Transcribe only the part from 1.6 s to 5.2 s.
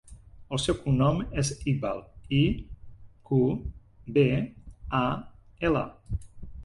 Iqbal: i, cu, be, a,